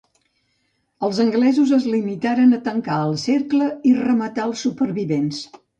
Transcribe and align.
Els 1.07 1.19
anglesos 1.25 1.75
es 1.79 1.85
limitaren 1.97 2.59
a 2.59 2.61
tancar 2.71 2.99
el 3.11 3.17
cercle 3.27 3.71
i 3.93 3.97
rematar 4.03 4.51
els 4.53 4.67
supervivents. 4.69 5.47